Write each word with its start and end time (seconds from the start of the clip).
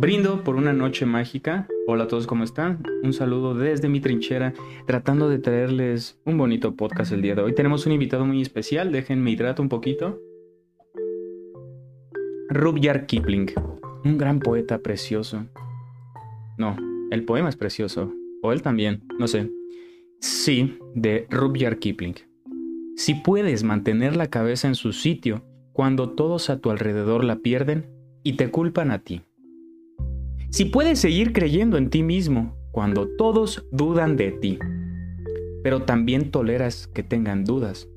Brindo 0.00 0.44
por 0.44 0.54
una 0.54 0.72
noche 0.72 1.06
mágica. 1.06 1.66
Hola 1.88 2.04
a 2.04 2.06
todos, 2.06 2.28
¿cómo 2.28 2.44
están? 2.44 2.84
Un 3.02 3.12
saludo 3.12 3.54
desde 3.54 3.88
mi 3.88 3.98
trinchera, 3.98 4.54
tratando 4.86 5.28
de 5.28 5.40
traerles 5.40 6.20
un 6.24 6.38
bonito 6.38 6.76
podcast 6.76 7.10
el 7.10 7.20
día 7.20 7.34
de 7.34 7.42
hoy. 7.42 7.52
Tenemos 7.52 7.84
un 7.84 7.90
invitado 7.90 8.24
muy 8.24 8.40
especial, 8.40 8.92
déjenme 8.92 9.32
hidrato 9.32 9.60
un 9.60 9.68
poquito. 9.68 10.20
Rudyard 12.48 13.06
Kipling, 13.06 13.50
un 14.04 14.16
gran 14.16 14.38
poeta 14.38 14.78
precioso. 14.78 15.46
No, 16.58 16.76
el 17.10 17.24
poema 17.24 17.48
es 17.48 17.56
precioso, 17.56 18.12
o 18.40 18.52
él 18.52 18.62
también, 18.62 19.02
no 19.18 19.26
sé. 19.26 19.50
Sí, 20.20 20.78
de 20.94 21.26
Rudyard 21.28 21.80
Kipling. 21.80 22.14
Si 22.94 23.14
puedes 23.14 23.64
mantener 23.64 24.14
la 24.14 24.28
cabeza 24.28 24.68
en 24.68 24.76
su 24.76 24.92
sitio 24.92 25.42
cuando 25.72 26.10
todos 26.10 26.50
a 26.50 26.60
tu 26.60 26.70
alrededor 26.70 27.24
la 27.24 27.40
pierden 27.40 27.90
y 28.22 28.34
te 28.34 28.52
culpan 28.52 28.92
a 28.92 29.00
ti 29.00 29.22
si 30.50 30.64
puedes 30.64 30.98
seguir 30.98 31.32
creyendo 31.32 31.76
en 31.76 31.90
ti 31.90 32.02
mismo 32.02 32.56
cuando 32.72 33.08
todos 33.16 33.66
dudan 33.70 34.16
de 34.16 34.32
ti, 34.32 34.58
pero 35.62 35.82
también 35.82 36.30
toleras 36.30 36.86
que 36.86 37.02
tengan 37.02 37.44
dudas. 37.44 37.88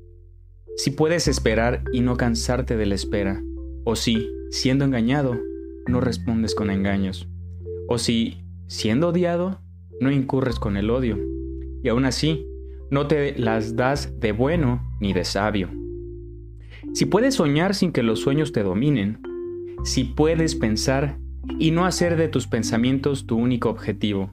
Si 0.76 0.90
puedes 0.90 1.28
esperar 1.28 1.84
y 1.92 2.00
no 2.00 2.16
cansarte 2.16 2.76
de 2.76 2.86
la 2.86 2.94
espera, 2.94 3.42
o 3.84 3.96
si, 3.96 4.28
siendo 4.50 4.84
engañado, 4.84 5.38
no 5.86 6.00
respondes 6.00 6.54
con 6.54 6.70
engaños, 6.70 7.28
o 7.88 7.98
si, 7.98 8.44
siendo 8.66 9.08
odiado, 9.08 9.60
no 10.00 10.10
incurres 10.10 10.58
con 10.58 10.76
el 10.76 10.90
odio, 10.90 11.18
y 11.82 11.88
aún 11.88 12.04
así, 12.04 12.46
no 12.90 13.06
te 13.06 13.38
las 13.38 13.76
das 13.76 14.20
de 14.20 14.32
bueno 14.32 14.82
ni 15.00 15.12
de 15.12 15.24
sabio. 15.24 15.70
Si 16.92 17.06
puedes 17.06 17.36
soñar 17.36 17.74
sin 17.74 17.92
que 17.92 18.02
los 18.02 18.20
sueños 18.20 18.52
te 18.52 18.62
dominen, 18.62 19.20
si 19.84 20.04
puedes 20.04 20.54
pensar 20.54 21.18
y 21.58 21.70
no 21.70 21.84
hacer 21.84 22.16
de 22.16 22.28
tus 22.28 22.46
pensamientos 22.46 23.26
tu 23.26 23.36
único 23.36 23.70
objetivo. 23.70 24.30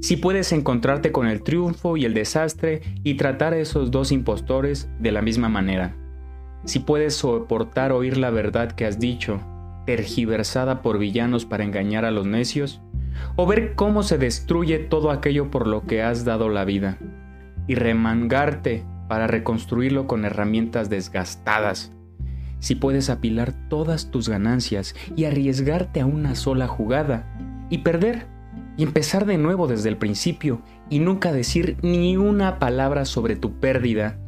Si 0.00 0.16
puedes 0.16 0.52
encontrarte 0.52 1.10
con 1.10 1.26
el 1.26 1.42
triunfo 1.42 1.96
y 1.96 2.04
el 2.04 2.14
desastre 2.14 2.82
y 3.02 3.14
tratar 3.14 3.52
a 3.52 3.58
esos 3.58 3.90
dos 3.90 4.12
impostores 4.12 4.88
de 5.00 5.12
la 5.12 5.22
misma 5.22 5.48
manera. 5.48 5.96
Si 6.64 6.78
puedes 6.78 7.14
soportar 7.14 7.92
oír 7.92 8.16
la 8.16 8.30
verdad 8.30 8.72
que 8.72 8.86
has 8.86 9.00
dicho, 9.00 9.40
tergiversada 9.86 10.82
por 10.82 10.98
villanos 10.98 11.46
para 11.46 11.64
engañar 11.64 12.04
a 12.04 12.10
los 12.10 12.26
necios, 12.26 12.80
o 13.36 13.46
ver 13.46 13.74
cómo 13.74 14.02
se 14.02 14.18
destruye 14.18 14.78
todo 14.78 15.10
aquello 15.10 15.50
por 15.50 15.66
lo 15.66 15.86
que 15.86 16.02
has 16.02 16.24
dado 16.24 16.48
la 16.48 16.64
vida, 16.64 16.98
y 17.66 17.74
remangarte 17.74 18.84
para 19.08 19.26
reconstruirlo 19.26 20.06
con 20.06 20.24
herramientas 20.24 20.90
desgastadas, 20.90 21.92
si 22.60 22.74
puedes 22.74 23.10
apilar 23.10 23.52
todas 23.68 24.10
tus 24.10 24.28
ganancias 24.28 24.94
y 25.16 25.24
arriesgarte 25.24 26.00
a 26.00 26.06
una 26.06 26.34
sola 26.34 26.66
jugada 26.66 27.26
y 27.70 27.78
perder 27.78 28.26
y 28.76 28.84
empezar 28.84 29.26
de 29.26 29.38
nuevo 29.38 29.66
desde 29.66 29.88
el 29.88 29.96
principio 29.96 30.62
y 30.88 31.00
nunca 31.00 31.32
decir 31.32 31.76
ni 31.82 32.16
una 32.16 32.58
palabra 32.58 33.04
sobre 33.04 33.36
tu 33.36 33.58
pérdida. 33.58 34.18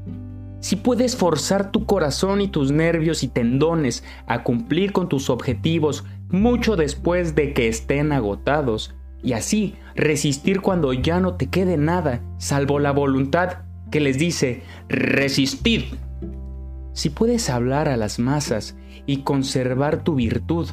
Si 0.60 0.76
puedes 0.76 1.16
forzar 1.16 1.70
tu 1.70 1.86
corazón 1.86 2.40
y 2.40 2.48
tus 2.48 2.70
nervios 2.70 3.22
y 3.22 3.28
tendones 3.28 4.04
a 4.26 4.42
cumplir 4.42 4.92
con 4.92 5.08
tus 5.08 5.30
objetivos 5.30 6.04
mucho 6.28 6.76
después 6.76 7.34
de 7.34 7.54
que 7.54 7.68
estén 7.68 8.12
agotados 8.12 8.94
y 9.22 9.32
así 9.32 9.74
resistir 9.94 10.60
cuando 10.60 10.92
ya 10.92 11.20
no 11.20 11.34
te 11.34 11.48
quede 11.48 11.76
nada 11.76 12.20
salvo 12.38 12.78
la 12.78 12.92
voluntad 12.92 13.58
que 13.90 14.00
les 14.00 14.18
dice 14.18 14.62
resistid 14.88 15.82
si 16.92 17.10
puedes 17.10 17.50
hablar 17.50 17.88
a 17.88 17.96
las 17.96 18.18
masas 18.18 18.76
y 19.06 19.18
conservar 19.18 20.02
tu 20.02 20.14
virtud, 20.14 20.68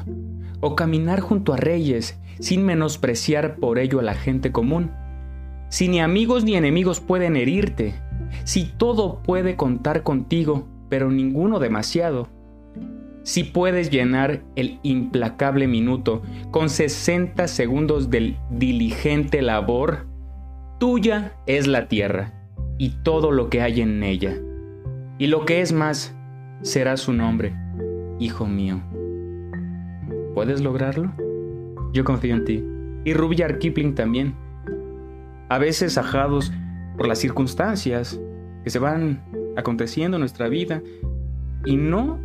o 0.60 0.74
caminar 0.74 1.20
junto 1.20 1.52
a 1.52 1.56
reyes 1.56 2.18
sin 2.40 2.64
menospreciar 2.64 3.56
por 3.56 3.78
ello 3.78 4.00
a 4.00 4.02
la 4.02 4.14
gente 4.14 4.52
común, 4.52 4.90
si 5.68 5.88
ni 5.88 6.00
amigos 6.00 6.44
ni 6.44 6.54
enemigos 6.54 7.00
pueden 7.00 7.36
herirte, 7.36 7.94
si 8.44 8.64
todo 8.64 9.22
puede 9.22 9.56
contar 9.56 10.02
contigo, 10.02 10.66
pero 10.88 11.10
ninguno 11.10 11.58
demasiado, 11.58 12.28
si 13.22 13.44
puedes 13.44 13.90
llenar 13.90 14.42
el 14.56 14.80
implacable 14.82 15.66
minuto 15.66 16.22
con 16.50 16.70
60 16.70 17.46
segundos 17.46 18.08
del 18.08 18.38
diligente 18.50 19.42
labor, 19.42 20.06
tuya 20.80 21.34
es 21.46 21.66
la 21.66 21.88
tierra 21.88 22.32
y 22.78 22.90
todo 23.02 23.30
lo 23.30 23.50
que 23.50 23.60
hay 23.60 23.82
en 23.82 24.02
ella. 24.02 24.34
Y 25.18 25.26
lo 25.26 25.44
que 25.44 25.60
es 25.60 25.72
más, 25.72 26.14
será 26.62 26.96
su 26.96 27.12
nombre, 27.12 27.52
hijo 28.20 28.46
mío. 28.46 28.80
¿Puedes 30.32 30.60
lograrlo? 30.60 31.12
Yo 31.92 32.04
confío 32.04 32.36
en 32.36 32.44
ti. 32.44 32.64
Y 33.04 33.14
Rudyard 33.14 33.58
Kipling 33.58 33.96
también. 33.96 34.36
A 35.48 35.58
veces 35.58 35.98
ajados 35.98 36.52
por 36.96 37.08
las 37.08 37.18
circunstancias 37.18 38.20
que 38.62 38.70
se 38.70 38.78
van 38.78 39.20
aconteciendo 39.56 40.18
en 40.18 40.20
nuestra 40.20 40.48
vida 40.48 40.82
y 41.64 41.76
no 41.76 42.20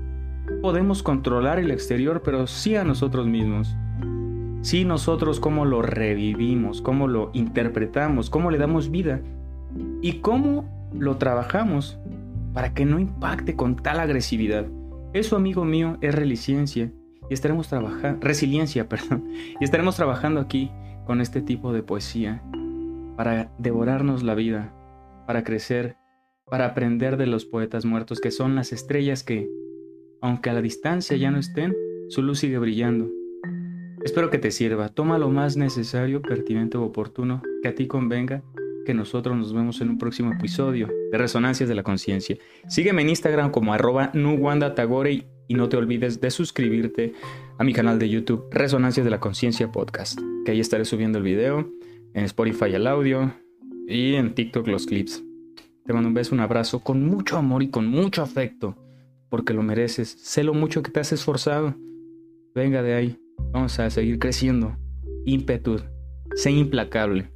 podemos 0.62 1.02
controlar 1.02 1.58
el 1.58 1.72
exterior, 1.72 2.22
pero 2.24 2.46
sí 2.46 2.76
a 2.76 2.84
nosotros 2.84 3.26
mismos. 3.26 3.76
Sí 4.62 4.86
nosotros 4.86 5.40
cómo 5.40 5.66
lo 5.66 5.82
revivimos, 5.82 6.84
cómo 6.84 7.08
lo 7.08 7.32
interpretamos, 7.34 8.30
cómo 8.30 8.52
le 8.52 8.60
damos 8.60 8.92
vida 8.92 9.20
y 10.04 10.20
cómo 10.20 10.92
lo 10.94 11.18
trabajamos 11.18 11.98
para 12.54 12.74
que 12.74 12.86
no 12.86 13.00
impacte 13.00 13.56
con 13.56 13.76
tal 13.76 14.00
agresividad. 14.00 14.68
Eso, 15.14 15.36
amigo 15.36 15.66
mío, 15.66 15.98
es 16.02 16.14
resiliencia 16.14 16.92
y 17.30 17.34
estaremos 17.34 17.68
trabajando, 17.68 18.20
resiliencia, 18.22 18.88
perdón, 18.90 19.28
y 19.60 19.64
estaremos 19.64 19.96
trabajando 19.96 20.40
aquí 20.40 20.72
con 21.06 21.22
este 21.22 21.42
tipo 21.42 21.74
de 21.74 21.84
poesía 21.84 22.42
para 23.18 23.52
devorarnos 23.58 24.24
la 24.24 24.36
vida, 24.36 24.74
para 25.28 25.44
crecer, 25.44 25.98
para 26.50 26.66
aprender 26.66 27.18
de 27.18 27.28
los 27.28 27.46
poetas 27.46 27.86
muertos 27.86 28.20
que 28.20 28.32
son 28.32 28.56
las 28.56 28.72
estrellas 28.72 29.24
que, 29.24 29.50
aunque 30.22 30.50
a 30.50 30.54
la 30.54 30.62
distancia 30.62 31.18
ya 31.18 31.32
no 31.32 31.40
estén, 31.40 31.76
su 32.10 32.22
luz 32.22 32.40
sigue 32.40 32.58
brillando. 32.58 33.10
Espero 34.04 34.30
que 34.30 34.38
te 34.38 34.52
sirva, 34.52 34.90
toma 34.90 35.18
lo 35.18 35.30
más 35.30 35.56
necesario, 35.56 36.22
pertinente 36.22 36.78
o 36.78 36.84
oportuno 36.84 37.42
que 37.62 37.70
a 37.70 37.76
ti 37.76 37.88
convenga 37.88 38.44
que 38.86 38.94
nosotros 38.94 39.38
nos 39.38 39.54
vemos 39.54 39.82
en 39.82 39.90
un 39.90 39.98
próximo 39.98 40.32
episodio 40.32 40.90
de 41.12 41.18
Resonancias 41.18 41.70
de 41.70 41.76
la 41.76 41.84
Conciencia. 41.84 42.38
Sígueme 42.68 43.02
en 43.02 43.10
Instagram 43.10 43.52
como 43.52 43.74
arroba 43.74 44.12
nuwandatagore 44.14 45.26
y 45.48 45.54
no 45.56 45.70
te 45.70 45.78
olvides 45.78 46.22
de 46.22 46.32
suscribirte 46.32 47.14
a 47.58 47.64
mi 47.64 47.74
canal 47.74 48.00
de 48.00 48.10
YouTube 48.10 48.46
Resonancias 48.52 49.04
de 49.04 49.12
la 49.12 49.20
Conciencia 49.20 49.72
Podcast, 49.72 50.20
que 50.46 50.52
ahí 50.52 50.60
estaré 50.60 50.86
subiendo 50.86 51.18
el 51.18 51.24
video, 51.24 51.70
en 52.14 52.26
Spotify 52.26 52.74
el 52.74 52.88
audio 52.88 53.34
y 53.88 54.16
en 54.16 54.34
TikTok 54.34 54.68
los 54.68 54.86
clips. 54.86 55.24
Te 55.86 55.94
mando 55.94 56.08
un 56.08 56.14
beso, 56.14 56.34
un 56.34 56.42
abrazo 56.42 56.80
con 56.80 57.06
mucho 57.06 57.38
amor 57.38 57.62
y 57.62 57.70
con 57.70 57.88
mucho 57.88 58.22
afecto, 58.22 58.78
porque 59.30 59.54
lo 59.54 59.64
mereces. 59.64 60.10
Sé 60.10 60.44
lo 60.44 60.54
mucho 60.54 60.82
que 60.82 60.92
te 60.92 61.02
has 61.02 61.12
esforzado. 61.12 61.76
Venga 62.56 62.82
de 62.82 62.94
ahí, 62.94 63.20
vamos 63.52 63.78
a 63.80 63.90
seguir 63.90 64.20
creciendo. 64.20 64.78
Ímpetu, 65.26 65.82
sé 66.36 66.52
implacable. 66.52 67.30